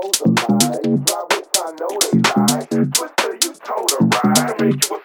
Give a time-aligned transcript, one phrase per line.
[0.00, 0.78] told a lie.
[0.84, 2.66] Why I know they lie?
[2.92, 4.99] Twister, you told a lie.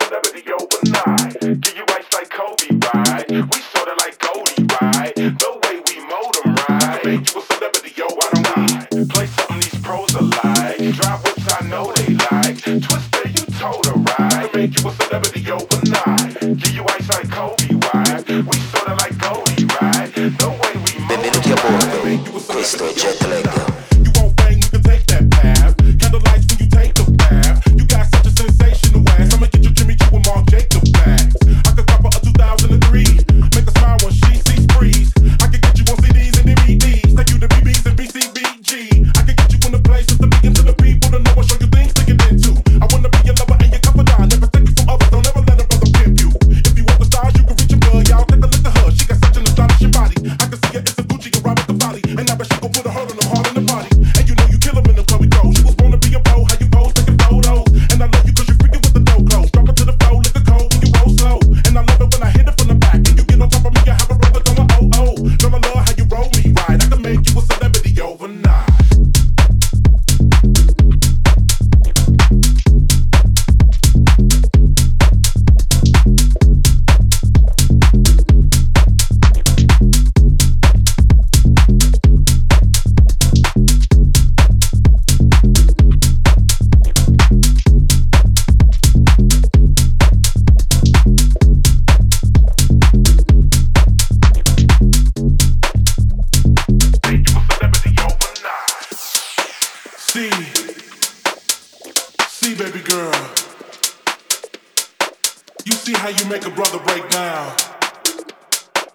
[105.86, 107.54] see how you make a brother break down.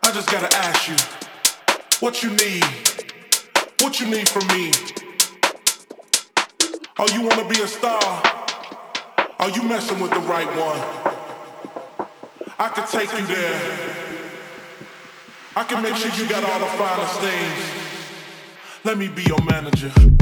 [0.03, 0.97] I just gotta ask you,
[2.01, 2.65] what you need?
[3.81, 4.73] What you need from me?
[6.99, 8.03] Oh, you wanna be a star?
[9.39, 10.81] Are you messing with the right one?
[12.59, 13.61] I could take you there.
[15.55, 18.85] I can make sure you got all the finest things.
[18.85, 20.20] Let me be your manager.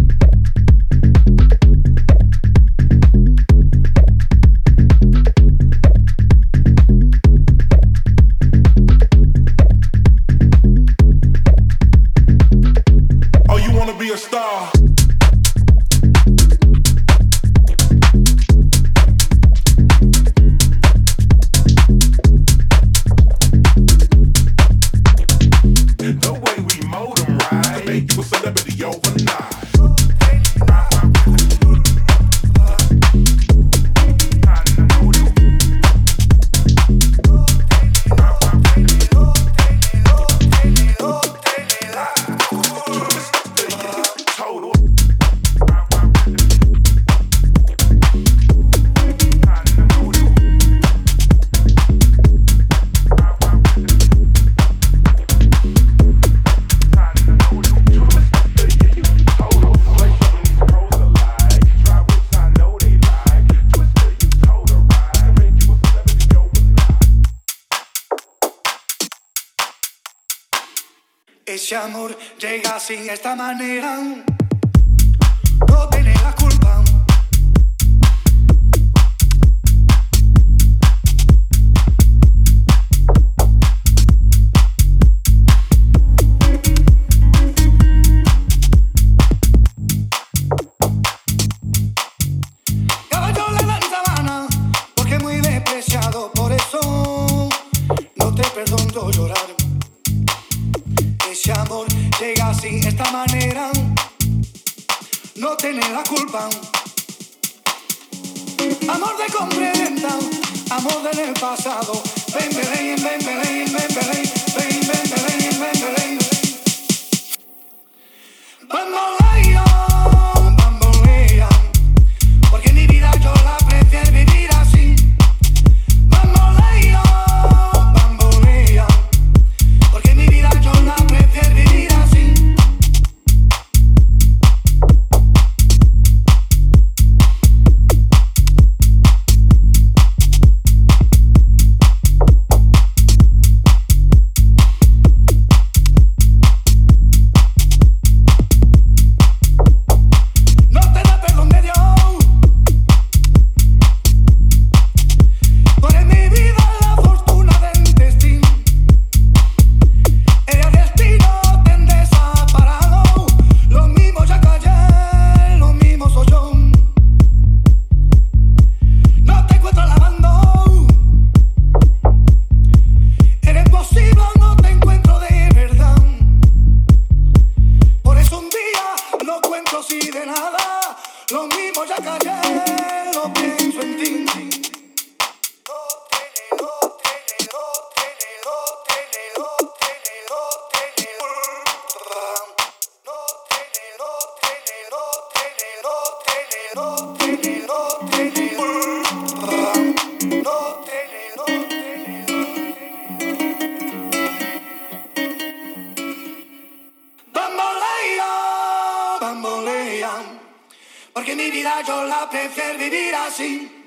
[211.19, 213.78] Porque mi vida yo la prefiero vivir así.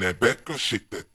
[0.00, 1.07] looking at go shake that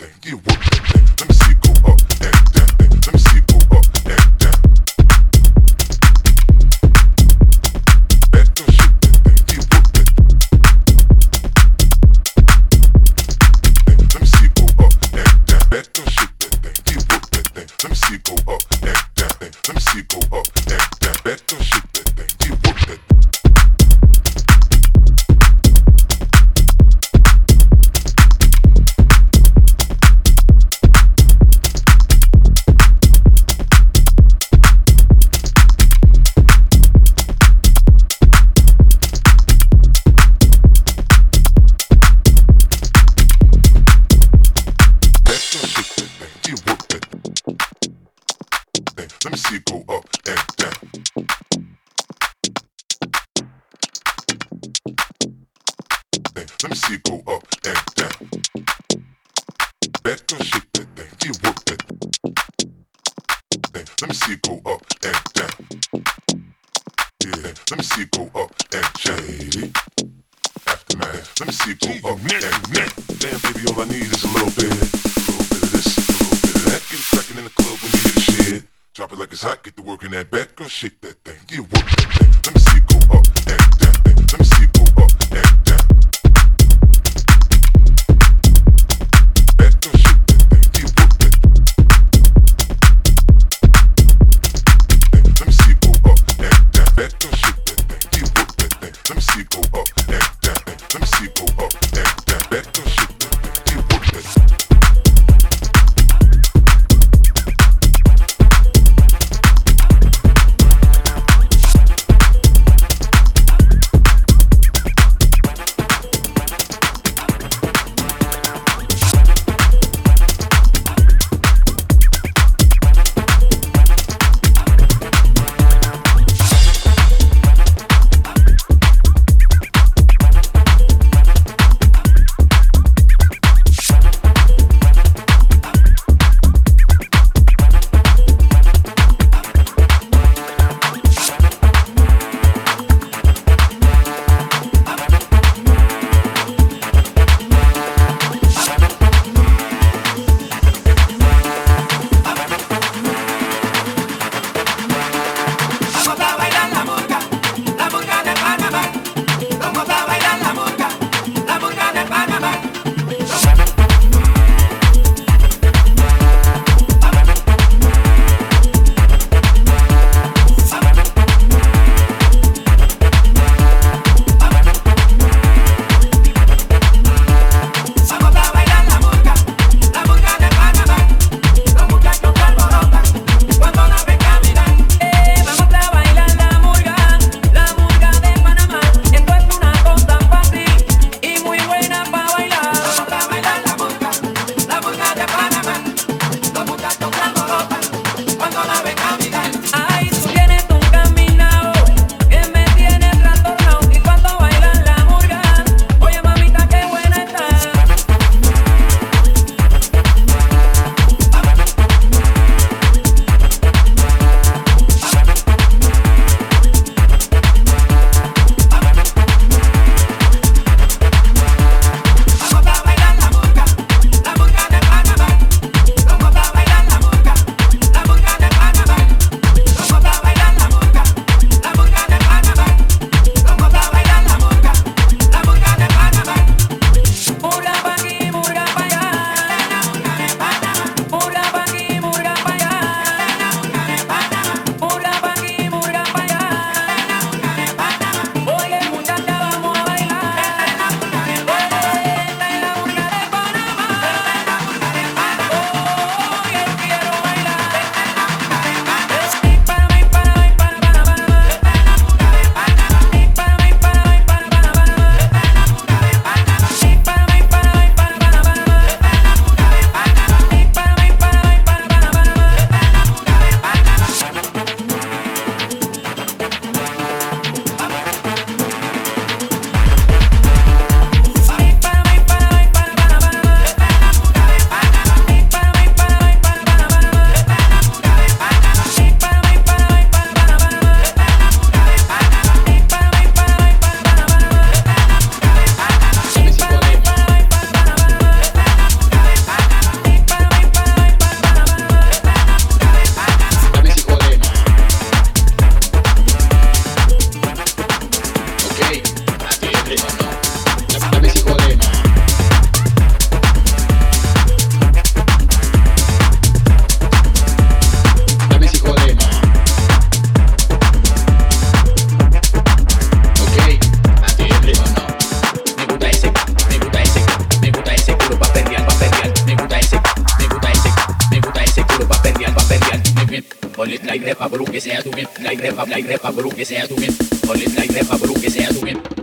[334.53, 337.11] Pablo que sea tu bien, like de Pablo, like de Pablo que sea tu bien,
[337.47, 339.22] o like de Pablo que sea tu bien.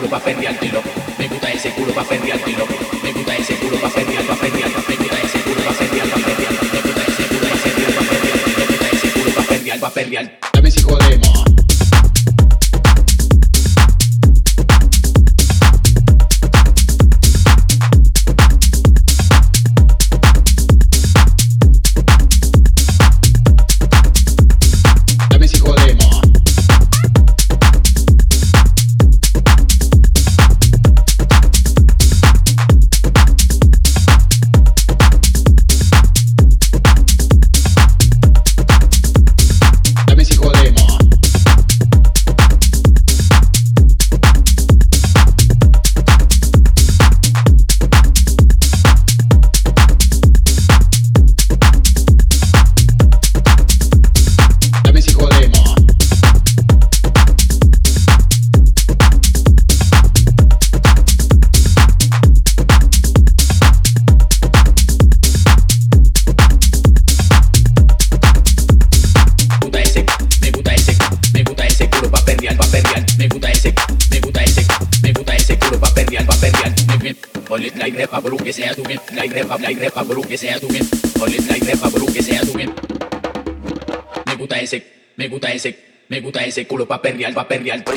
[0.00, 0.45] lupa ini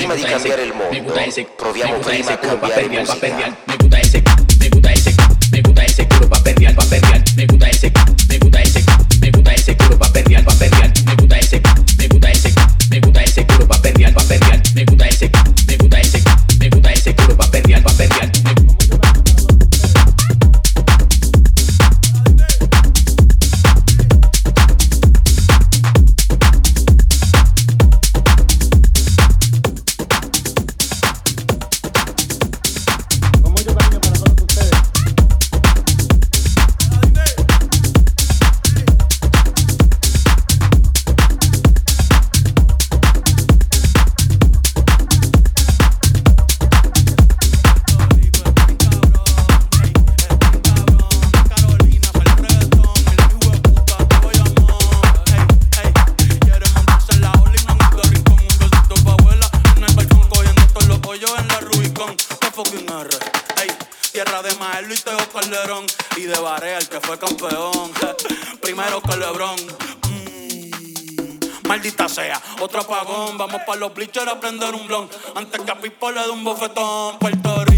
[0.09, 1.13] prima di cambiare il mondo,
[1.55, 3.58] proviamo prima a cambiare.
[71.69, 72.41] maldita sea.
[72.61, 75.07] Otro apagón, vamos para los bleachers a prender un blon.
[75.35, 77.68] Antes que a Pipo le dé un bofetón, Puerto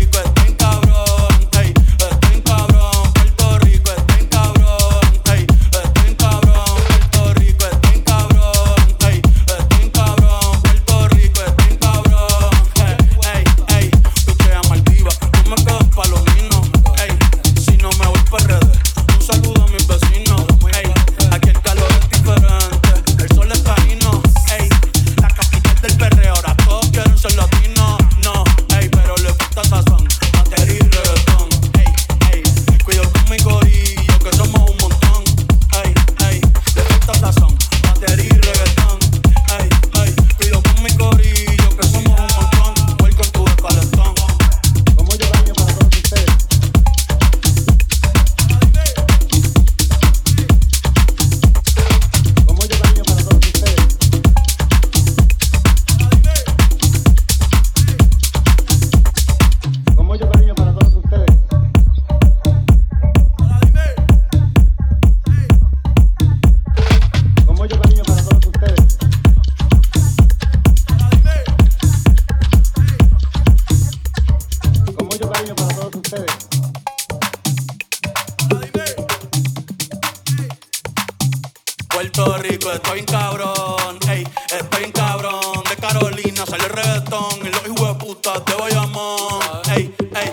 [81.94, 85.64] Puerto Rico estoy en cabrón, ey, estoy en cabrón.
[85.70, 89.94] De Carolina sale el reggaetón y los hijos de puta te voy a amar, ey,
[90.16, 90.32] ey.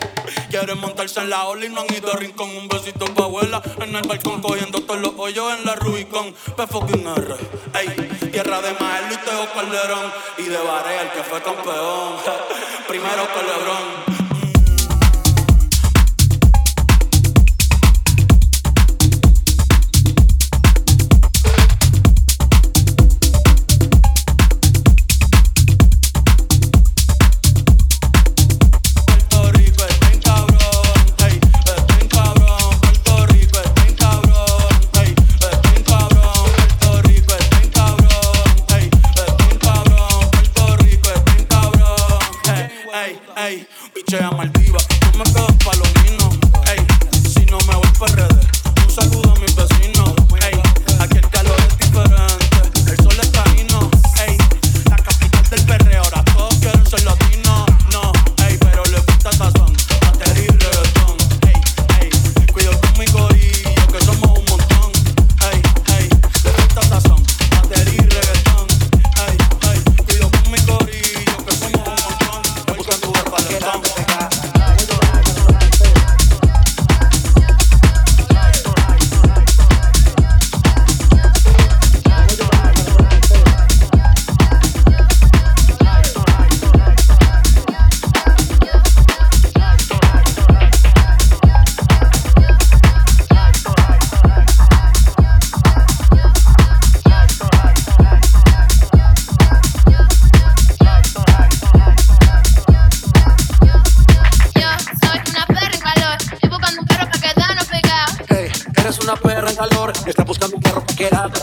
[0.51, 2.51] Quieren montarse en la ola y no han ido a rincón.
[2.57, 6.33] Un besito pa' abuela en el balcón, cogiendo todos los hoyos en la Rubicon.
[6.57, 7.37] P fucking R,
[7.75, 8.31] ey.
[8.31, 12.17] Tierra de Mael y Calderón y de Barea, el que fue campeón.
[12.89, 14.08] Primero Calderón.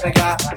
[0.05, 0.54] I got.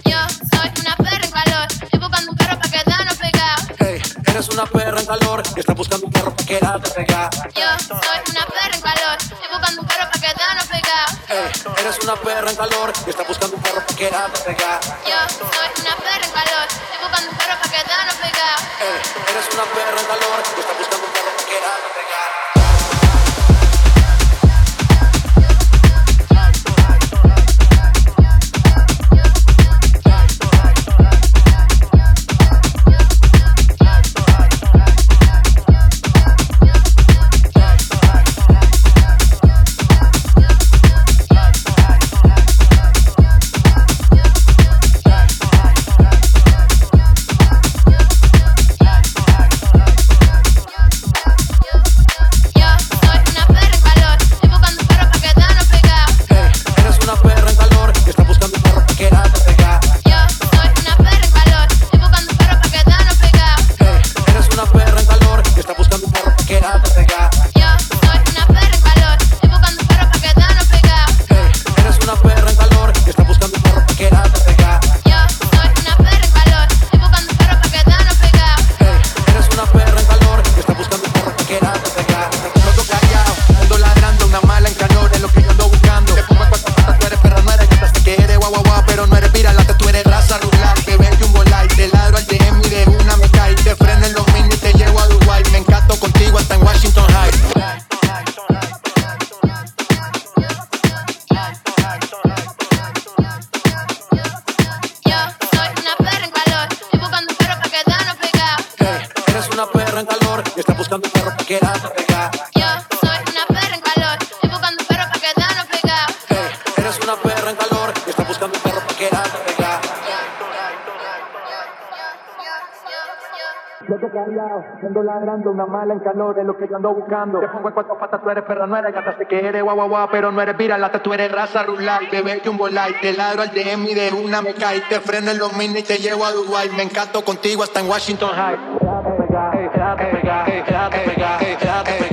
[125.18, 127.40] agarrando una mala en calor, es lo que yo ando buscando.
[127.40, 129.88] Te pongo en cuatro patas, tú eres perra, no eres gata, sé que eres guau
[129.88, 133.42] guau pero no eres viralata, tú eres raza rural, bebé que un volay, te ladro
[133.42, 136.24] al DM y de una me cae, te freno en los mini y te llevo
[136.24, 138.58] a Dubai, me encanto contigo hasta en Washington High.
[138.78, 142.07] Quédate pegada, quédate quédate quédate pegada.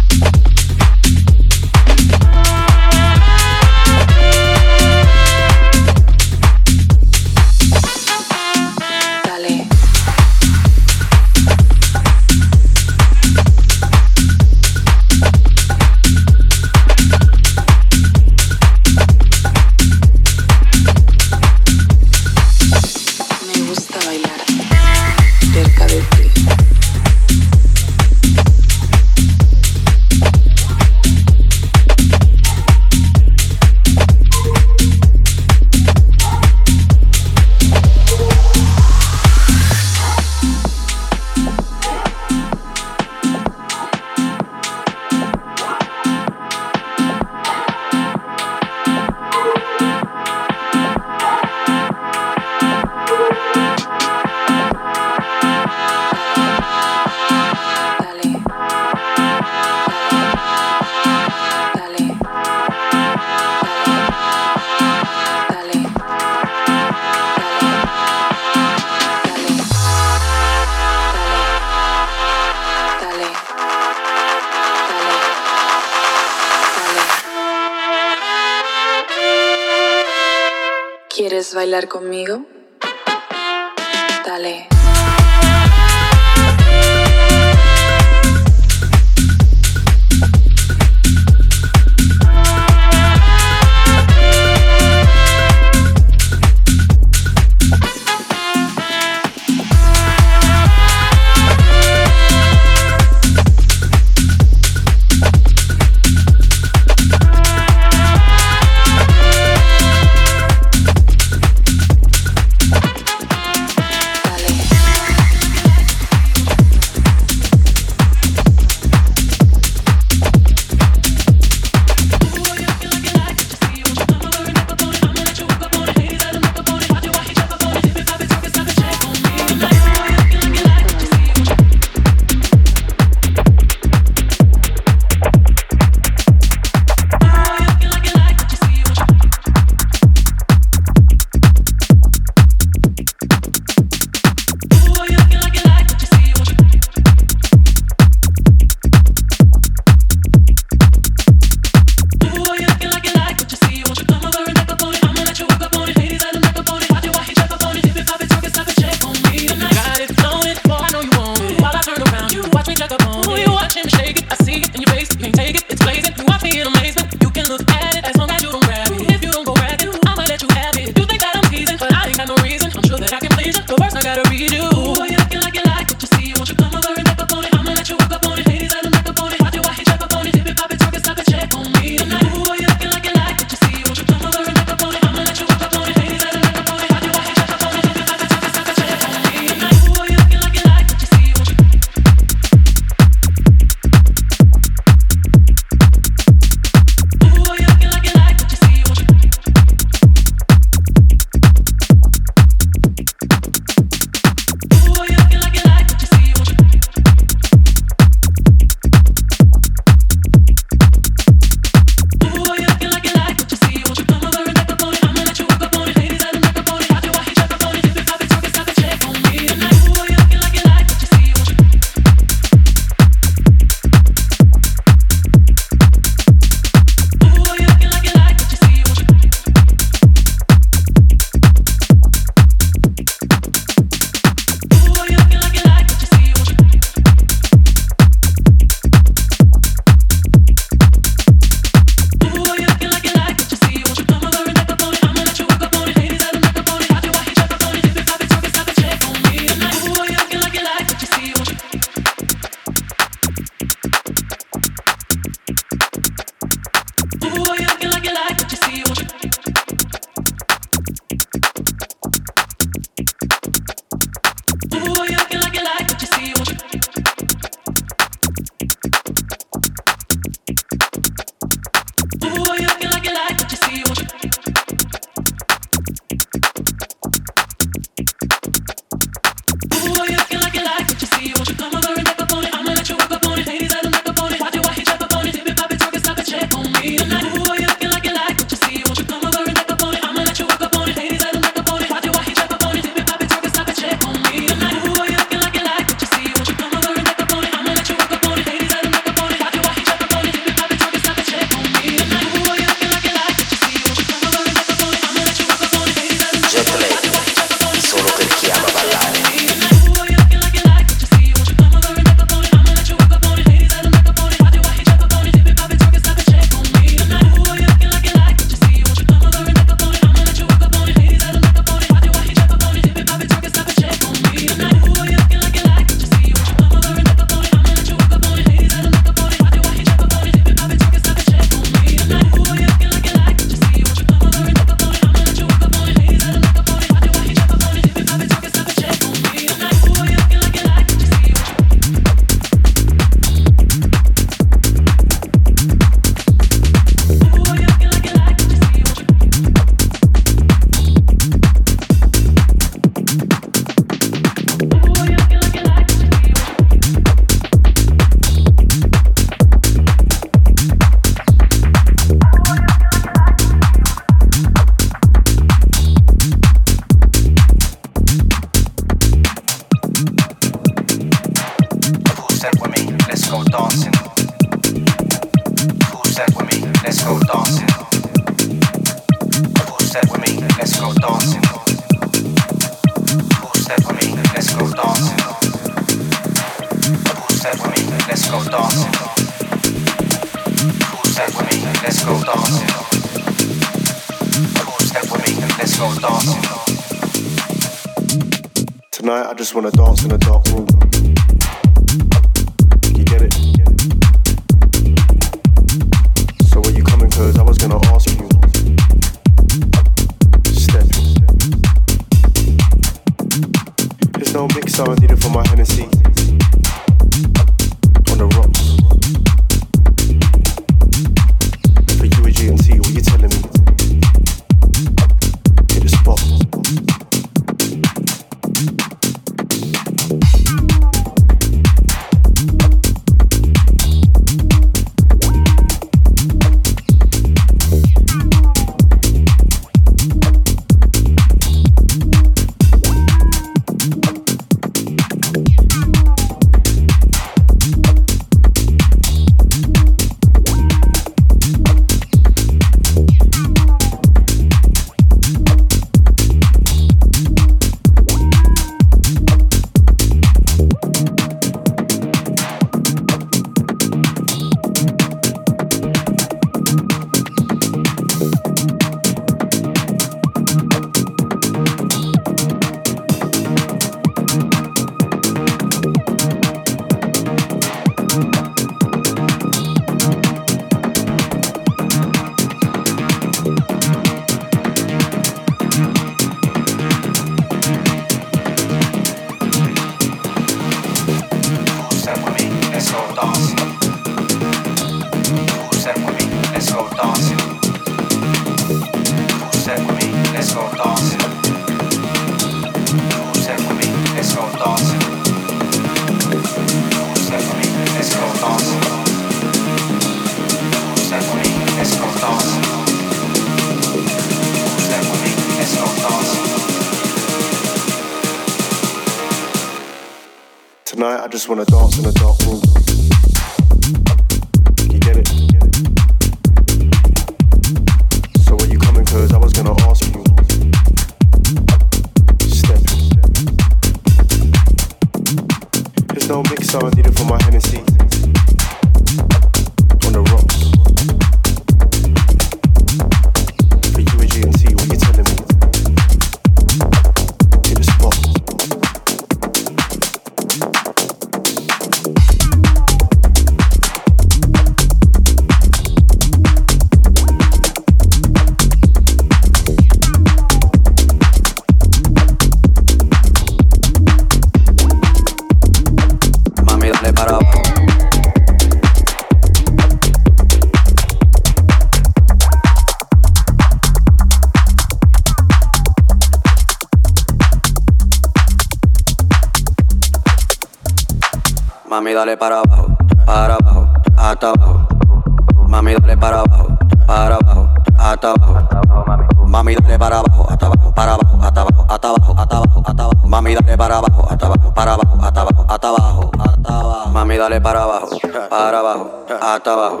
[599.58, 600.00] Hasta abajo.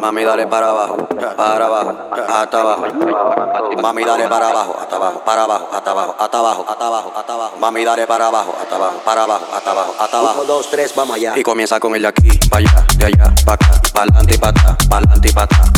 [0.00, 0.96] Mami, dale para abajo,
[1.36, 1.92] para abajo,
[2.28, 2.84] hasta abajo.
[3.80, 7.32] Mami, dale para abajo, hasta abajo, para abajo, hasta abajo, hasta abajo, hasta abajo, hasta
[7.34, 7.56] abajo.
[7.58, 10.40] Mami, dale para abajo, hasta abajo, para abajo, hasta abajo, hasta abajo.
[10.40, 11.32] Uno, dos, tres, vamos allá.
[11.36, 14.48] Y comienza con el de aquí, pa' allá, de allá, pa' acá, pa'lante y pa'
[14.48, 15.73] atrás, pa'lante y pa' atrás.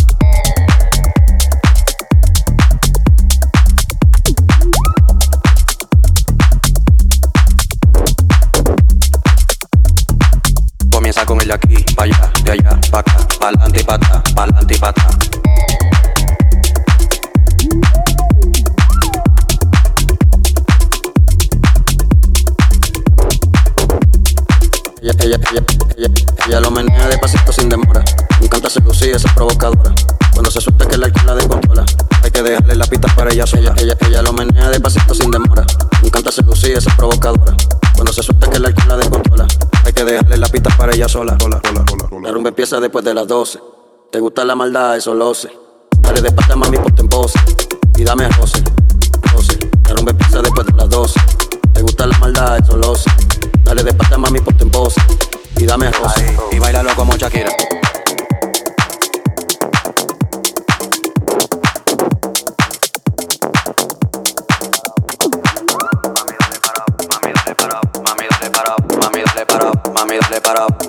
[13.00, 15.16] Acá, pa'lante y pa' atrás, pa'lante y pa' atrás.
[25.02, 25.64] Ella, ella, ella,
[25.96, 26.08] ella,
[26.46, 28.02] ella lo menea despacito sin demora.
[28.40, 29.94] Me encanta seducir, esa es provocadora.
[30.32, 31.84] Cuando se suelta que el alcohol la descontrola.
[32.46, 33.74] Hay que dejarle la pista para ella sola.
[33.76, 35.66] Ella, ella lo menea despacito sin demora.
[36.00, 37.56] Me encanta seducir, esa es provocadora.
[37.96, 39.46] Cuando se suelta que el alcohol la descontrola.
[39.84, 41.36] Hay que dejarle la pista para ella sola.
[41.40, 42.20] sola, sola, sola.
[42.22, 43.58] La rumba empieza después de las 12.
[44.12, 45.50] Te gusta la maldad, eso lo sé.
[45.98, 47.36] Dale de pata, mami, ponte en pose.
[47.96, 48.62] Y dame a José,
[49.34, 49.58] José.
[49.88, 51.20] La rumba empieza después de las 12.
[51.72, 53.10] Te gusta la maldad, eso lo sé.
[53.64, 55.00] Dale de pata, mami, ponte en pose.
[55.56, 56.22] Y dame me rosa
[56.52, 57.50] y bailalo como Shakira.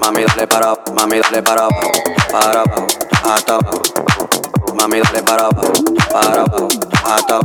[0.01, 1.67] Mami, dale para, mami, dale para,
[2.31, 2.63] para
[3.23, 3.59] hasta.
[4.73, 5.49] Mami, dale para
[6.11, 6.43] para
[7.03, 7.39] hasta.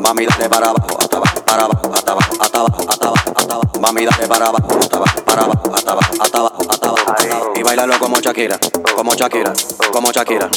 [0.00, 3.80] Mami, dale para abajo, hasta abajo, para abajo, hasta abajo, hasta abajo, hasta abajo.
[3.80, 7.21] Mami, dale para abajo, hasta para abajo, hasta abajo, hasta abajo, hasta.
[7.62, 8.58] Y bailalo como Shakira,
[8.96, 9.52] como Shakira,
[9.92, 10.50] como Shakira.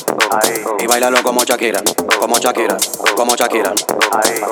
[0.79, 1.79] Y bailalo como Shakira,
[2.19, 2.75] como Shakira,
[3.15, 3.73] como Shakira.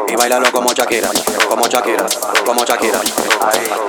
[0.07, 1.09] Y bailalo como Shakira,
[1.49, 2.05] como Shakira,
[2.45, 2.99] como Shakira.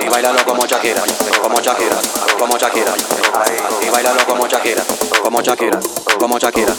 [0.01, 1.03] Y bailalo como Shakira,
[1.43, 1.95] como Shakira,
[2.39, 2.93] como Shakira.
[3.83, 4.81] Y bailalo como Shakira,
[5.21, 5.79] como Shakira,
[6.19, 6.73] como Shakira.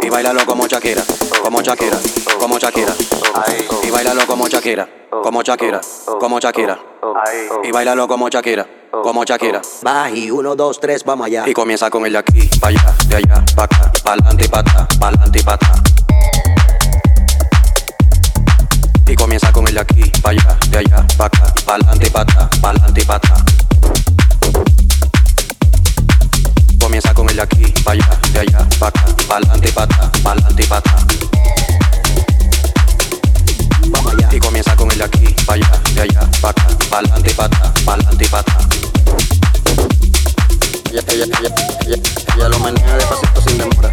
[0.00, 1.02] Y bailalo como Shakira,
[1.42, 1.98] como Shakira,
[2.40, 2.94] como Shakira.
[3.82, 4.88] Y bailalo como Shakira,
[5.22, 5.80] como Shakira,
[6.18, 6.78] como Shakira.
[7.62, 8.66] Y bailalo como Shakira,
[9.02, 9.62] como Shakira.
[9.86, 11.44] Va y uno, dos, tres, vamos allá.
[11.48, 14.60] Y comienza con el de aquí, pa' allá, de allá, pa' acá, pa'lante y pa'
[14.60, 15.82] atrás, pa'lante y pa' atrás.
[19.06, 22.20] Y comienza con el de aquí, pa' allá, de allá, pa' acá, pa'lante y pa'
[22.20, 23.42] atrás, pa'lante y pa' atrás.
[26.80, 30.10] Comienza con el de aquí, pa' allá, de allá, pa' acá, pa'lante y pa' atrás,
[30.22, 31.04] pa'lante y pa' atrás.
[34.30, 36.98] Y comienza con el aquí, pa' allá, de allá, acá, pa'
[42.48, 43.92] lo menea despacito sin demora.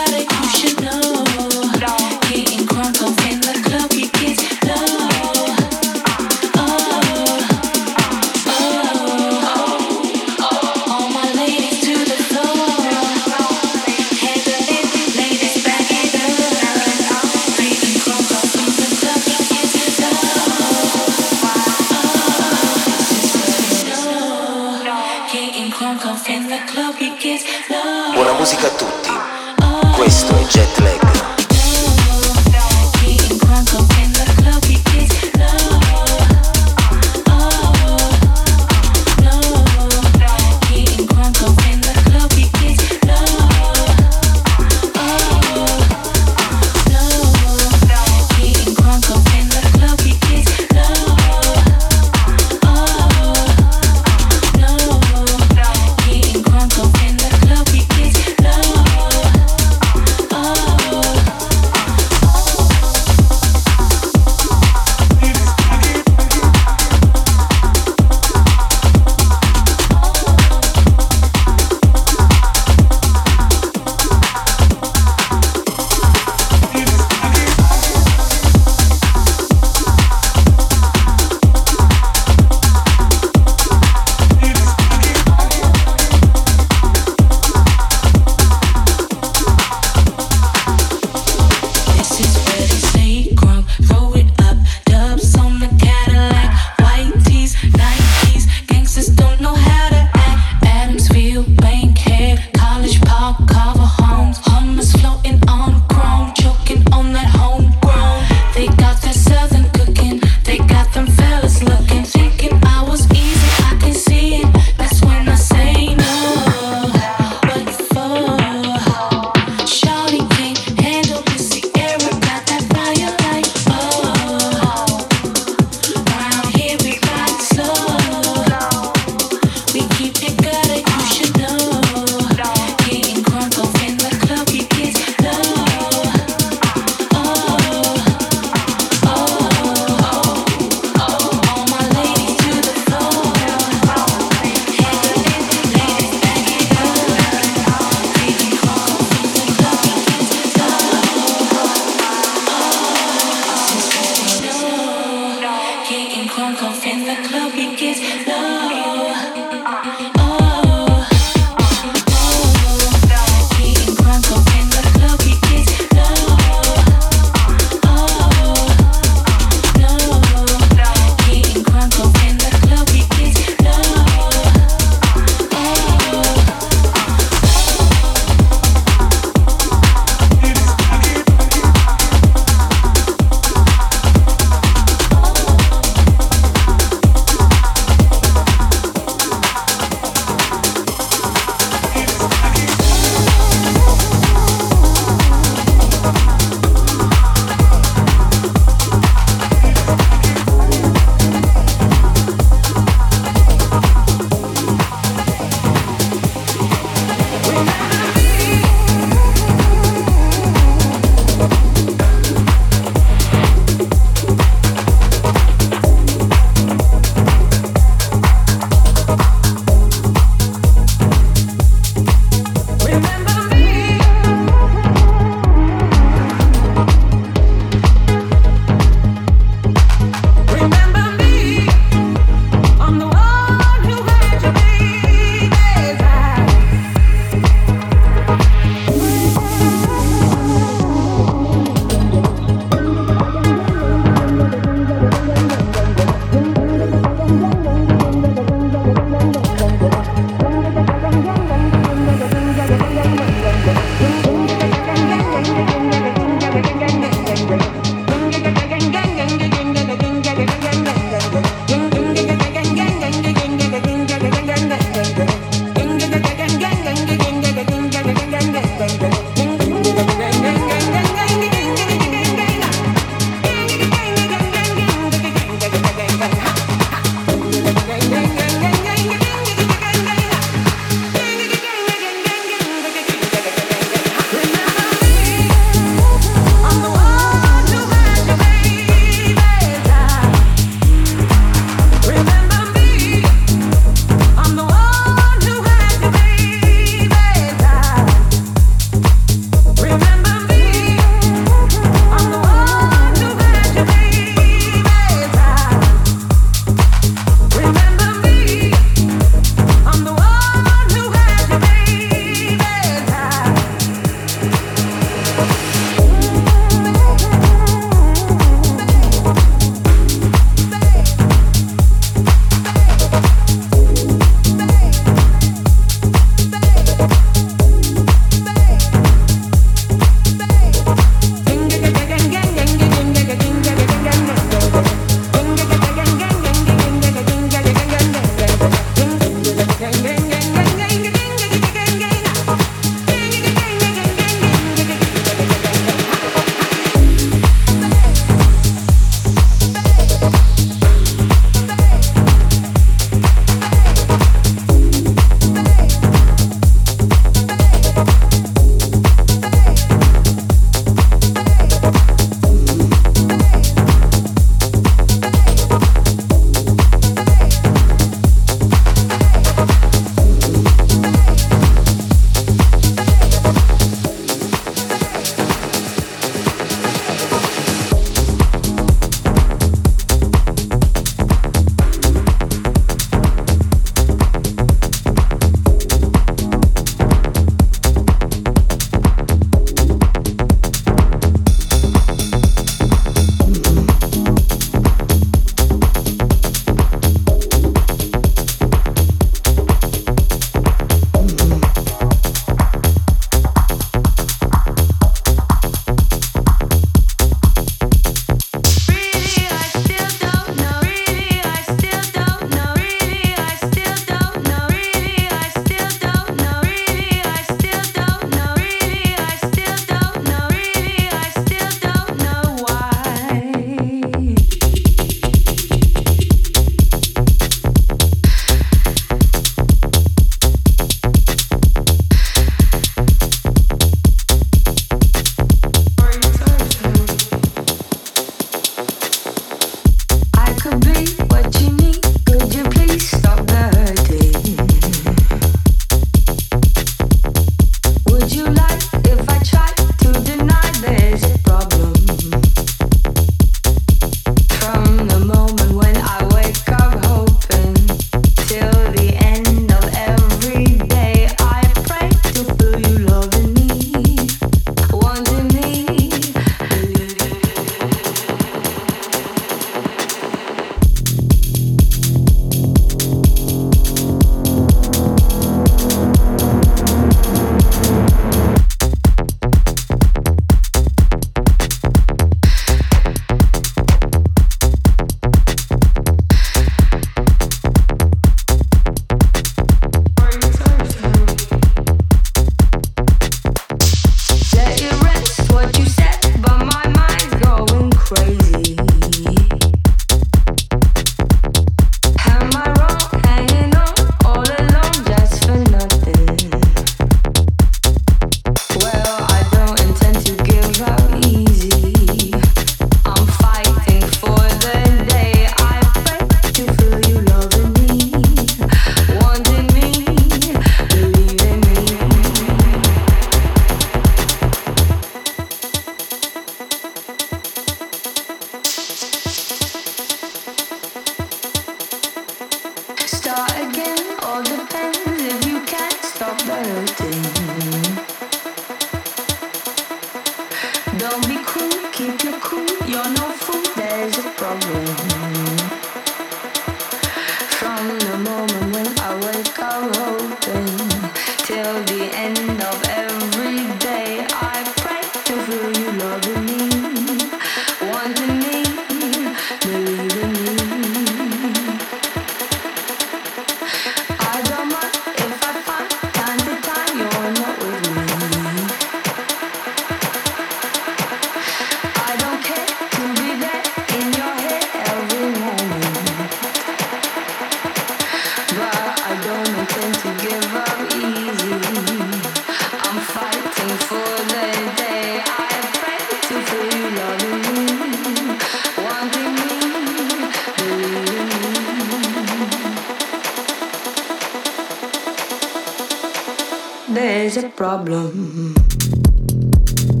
[598.31, 600.00] うん